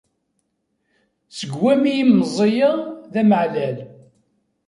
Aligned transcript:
Seg 1.37 1.51
wami 1.61 1.91
i 2.01 2.03
meẓẓiyeɣ, 2.07 2.77
d 3.13 3.13
amaɛlal. 3.21 3.77